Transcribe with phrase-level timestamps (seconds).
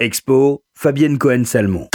[0.00, 1.88] Expo, Fabienne Cohen-Salmon.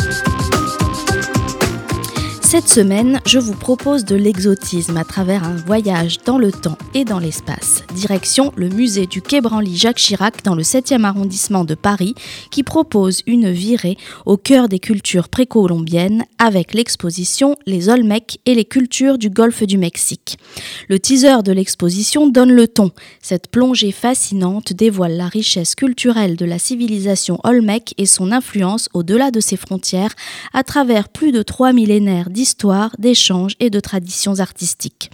[2.49, 7.05] Cette semaine, je vous propose de l'exotisme à travers un voyage dans le temps et
[7.05, 7.83] dans l'espace.
[7.94, 12.15] Direction le musée du Quai Branly Jacques Chirac dans le 7e arrondissement de Paris
[12.49, 18.66] qui propose une virée au cœur des cultures précolombiennes avec l'exposition Les Olmecs et les
[18.66, 20.39] cultures du golfe du Mexique.
[20.88, 22.89] Le teaser de l'exposition donne le ton.
[23.21, 29.29] Cette plongée fascinante dévoile la richesse culturelle de la civilisation Olmec et son influence au-delà
[29.29, 30.16] de ses frontières
[30.52, 35.11] à travers plus de trois millénaires d'histoire, d'échanges et de traditions artistiques.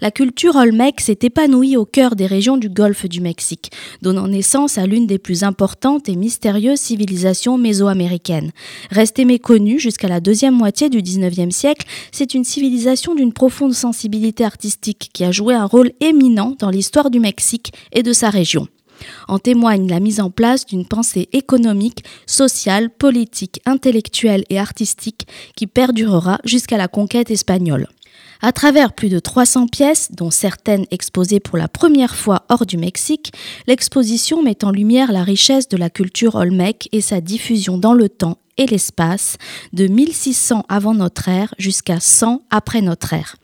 [0.00, 4.78] La culture olmec s'est épanouie au cœur des régions du golfe du Mexique, donnant naissance
[4.78, 8.52] à l'une des plus importantes et mystérieuses civilisations mésoaméricaines.
[8.92, 14.44] Restée méconnue jusqu'à la deuxième moitié du XIXe siècle, c'est une civilisation d'une profonde sensibilité
[14.44, 18.68] artistique qui a joué un rôle éminent dans l'histoire du Mexique et de sa région.
[19.28, 25.26] En témoigne la mise en place d'une pensée économique, sociale, politique, intellectuelle et artistique
[25.56, 27.86] qui perdurera jusqu'à la conquête espagnole.
[28.42, 32.78] À travers plus de 300 pièces, dont certaines exposées pour la première fois hors du
[32.78, 33.32] Mexique,
[33.66, 38.08] l'exposition met en lumière la richesse de la culture olmec et sa diffusion dans le
[38.08, 39.36] temps et l'espace
[39.72, 43.36] de 1600 avant notre ère jusqu'à 100 après notre ère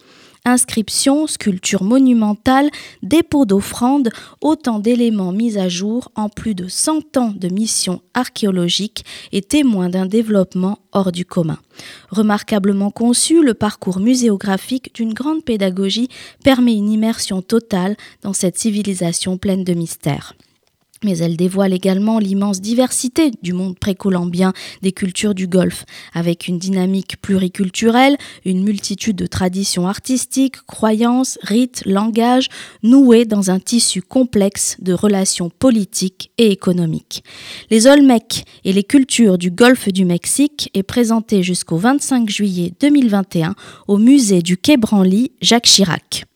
[0.47, 2.71] inscriptions, sculptures monumentales,
[3.03, 4.09] dépôts d'offrandes,
[4.41, 9.91] autant d'éléments mis à jour en plus de 100 ans de missions archéologiques et témoins
[9.91, 11.59] d'un développement hors du commun.
[12.11, 16.09] Remarquablement conçu, le parcours muséographique d'une grande pédagogie
[16.43, 20.35] permet une immersion totale dans cette civilisation pleine de mystères
[21.05, 24.53] mais elle dévoile également l'immense diversité du monde précolombien
[24.83, 31.83] des cultures du Golfe, avec une dynamique pluriculturelle, une multitude de traditions artistiques, croyances, rites,
[31.87, 32.49] langages,
[32.83, 37.25] noués dans un tissu complexe de relations politiques et économiques.
[37.71, 43.55] Les Olmecs et les cultures du Golfe du Mexique est présenté jusqu'au 25 juillet 2021
[43.89, 46.27] au musée du Quai Branly Jacques Chirac.